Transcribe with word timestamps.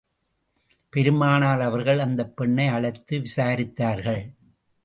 பெருமானார் 0.89 1.61
அவர்கள், 1.61 1.99
அந்தப் 1.99 2.35
பெண்ணை 2.35 2.67
அழைத்து 2.67 3.19
விசாரித்தார்கள். 3.19 4.33